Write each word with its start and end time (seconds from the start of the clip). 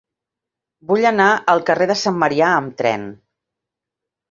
Vull 0.91 1.05
anar 1.09 1.27
al 1.53 1.61
carrer 1.69 1.89
de 1.93 1.99
Sant 2.05 2.19
Marià 2.25 2.51
amb 2.55 2.77
tren. 2.83 3.07